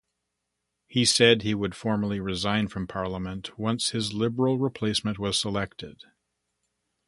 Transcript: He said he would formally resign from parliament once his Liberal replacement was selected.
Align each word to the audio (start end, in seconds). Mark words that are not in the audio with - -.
He 0.87 1.05
said 1.05 1.43
he 1.43 1.53
would 1.53 1.75
formally 1.75 2.19
resign 2.19 2.69
from 2.69 2.87
parliament 2.87 3.59
once 3.59 3.91
his 3.91 4.13
Liberal 4.13 4.57
replacement 4.57 5.19
was 5.19 5.37
selected. 5.37 6.05